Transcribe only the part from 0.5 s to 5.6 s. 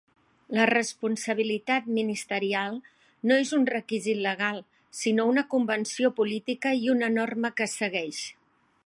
La responsabilitat ministerial no és un requisit legal, sinó una